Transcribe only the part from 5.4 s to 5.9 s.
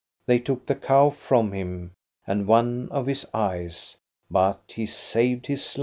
his life.